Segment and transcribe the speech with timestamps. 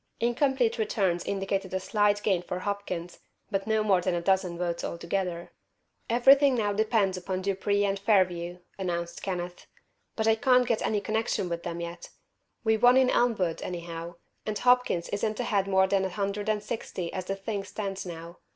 [0.19, 3.19] Incomplete returns indicated a slight gain for Hopkins,
[3.51, 5.51] but not more than a dozen votes altogether.
[6.09, 9.67] "Everything now depends upon Dupree and Fairview," announced Kenneth,
[10.15, 12.09] "but I can't get any connection with them yet.
[12.63, 17.13] We won in Elmwood, anyhow, and Hopkins isn't ahead more than a hundred and sixty
[17.13, 18.39] as the thing stands now.